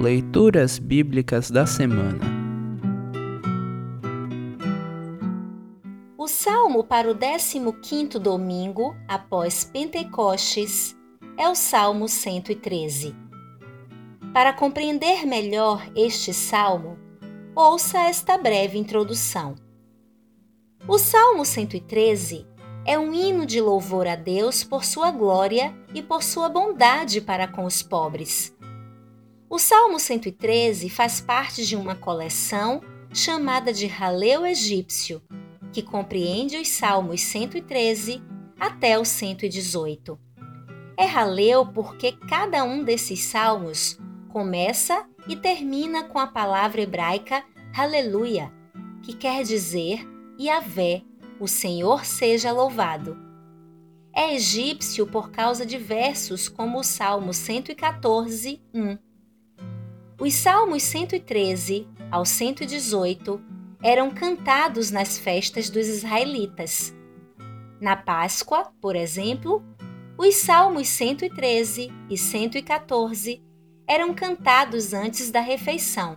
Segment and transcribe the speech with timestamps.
[0.00, 2.24] Leituras Bíblicas da Semana
[6.16, 10.96] O salmo para o 15º domingo após Pentecostes
[11.36, 13.14] é o Salmo 113.
[14.32, 16.98] Para compreender melhor este salmo,
[17.54, 19.54] ouça esta breve introdução.
[20.88, 22.46] O Salmo 113
[22.86, 27.46] é um hino de louvor a Deus por sua glória e por sua bondade para
[27.46, 28.58] com os pobres.
[29.52, 32.80] O Salmo 113 faz parte de uma coleção
[33.12, 35.20] chamada de Raleu Egípcio,
[35.72, 38.22] que compreende os Salmos 113
[38.60, 40.16] até o 118.
[40.96, 47.42] É Raleu porque cada um desses salmos começa e termina com a palavra hebraica
[47.76, 48.52] Aleluia,
[49.02, 50.08] que quer dizer
[50.40, 51.02] Yahvé,
[51.40, 53.18] o Senhor seja louvado.
[54.14, 59.09] É egípcio por causa de versos como o Salmo 114, 1.
[60.20, 63.40] Os Salmos 113 ao 118
[63.82, 66.94] eram cantados nas festas dos israelitas.
[67.80, 69.64] Na Páscoa, por exemplo,
[70.18, 73.42] os Salmos 113 e 114
[73.88, 76.14] eram cantados antes da refeição.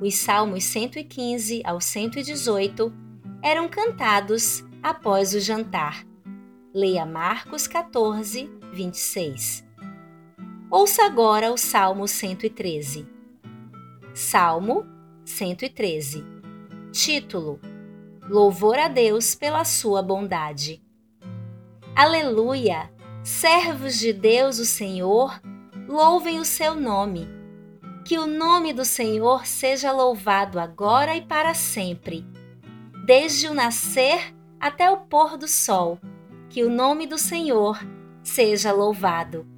[0.00, 2.92] Os Salmos 115 ao 118
[3.40, 6.04] eram cantados após o jantar.
[6.74, 9.65] Leia Marcos 14, 26.
[10.78, 13.08] Ouça agora o Salmo 113.
[14.12, 14.84] Salmo
[15.24, 16.22] 113.
[16.92, 17.58] Título:
[18.28, 20.84] Louvor a Deus pela sua bondade.
[21.94, 22.92] Aleluia!
[23.24, 25.40] Servos de Deus, o Senhor,
[25.88, 27.26] louvem o seu nome.
[28.04, 32.22] Que o nome do Senhor seja louvado agora e para sempre
[33.06, 35.98] desde o nascer até o pôr do sol.
[36.50, 37.82] Que o nome do Senhor
[38.22, 39.55] seja louvado.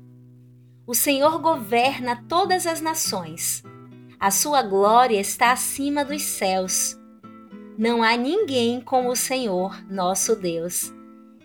[0.88, 3.62] O Senhor governa todas as nações.
[4.18, 6.98] A sua glória está acima dos céus.
[7.76, 10.90] Não há ninguém como o Senhor, nosso Deus,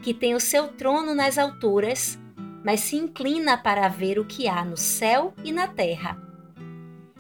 [0.02, 2.18] que tem o seu trono nas alturas,
[2.64, 6.18] mas se inclina para ver o que há no céu e na terra.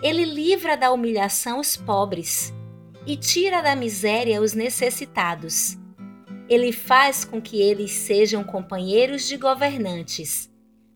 [0.01, 2.53] Ele livra da humilhação os pobres
[3.06, 5.78] e tira da miséria os necessitados.
[6.47, 10.53] Ele faz com que eles sejam companheiros de governantes,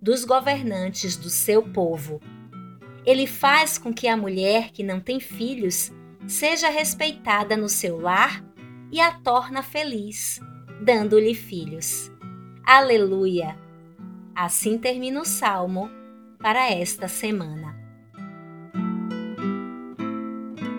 [0.08, 2.22] dos governantes do seu povo.
[3.06, 5.92] Ele faz com que a mulher que não tem filhos
[6.26, 8.42] seja respeitada no seu lar
[8.90, 10.40] e a torna feliz,
[10.82, 12.10] dando-lhe filhos.
[12.66, 13.58] Aleluia!
[14.34, 15.92] Assim termina o salmo
[16.40, 17.76] para esta semana.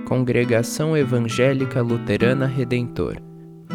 [0.06, 3.18] Congregação Evangélica Luterana Redentor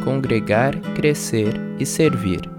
[0.03, 2.52] Congregar, Crescer e Servir.